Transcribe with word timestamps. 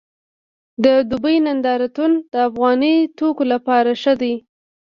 د 0.83 0.85
دوبۍ 1.09 1.37
نندارتون 1.47 2.11
د 2.31 2.35
افغاني 2.47 2.95
توکو 3.17 3.43
لپاره 3.53 3.91
ښه 4.01 4.13
دی 4.21 4.33